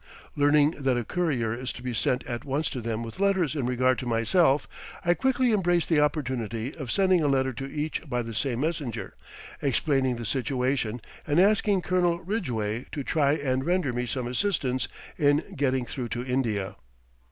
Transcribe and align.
Learning 0.35 0.71
that 0.79 0.97
a 0.97 1.03
courier 1.05 1.53
is 1.53 1.71
to 1.71 1.83
be 1.83 1.93
sent 1.93 2.25
at 2.25 2.43
once 2.43 2.71
to 2.71 2.81
them 2.81 3.03
with 3.03 3.19
letters 3.19 3.55
in 3.55 3.67
regard 3.67 3.99
to 3.99 4.07
myself, 4.07 4.67
I 5.05 5.13
quickly 5.13 5.51
embrace 5.51 5.85
the 5.85 5.99
opportunity 5.99 6.73
of 6.75 6.89
sending 6.89 7.23
a 7.23 7.27
letter 7.27 7.53
to 7.53 7.71
each 7.71 8.09
by 8.09 8.23
the 8.23 8.33
same 8.33 8.61
messenger, 8.61 9.13
explaining 9.61 10.15
the 10.15 10.25
situation, 10.25 11.01
and 11.27 11.39
asking 11.39 11.83
Colonel 11.83 12.17
Ridgeway 12.19 12.87
to 12.93 13.03
try 13.03 13.33
and 13.33 13.63
render 13.63 13.93
me 13.93 14.07
some 14.07 14.25
assistance 14.25 14.87
in 15.19 15.43
getting 15.55 15.85
through 15.85 16.09
to 16.17 16.25
India. 16.25 16.77